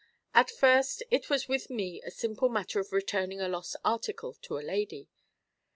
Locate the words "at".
0.33-0.49